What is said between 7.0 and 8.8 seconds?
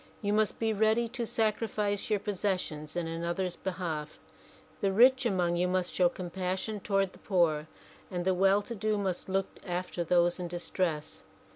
the poor, and the well to